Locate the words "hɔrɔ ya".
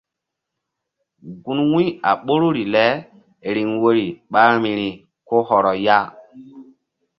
5.47-5.97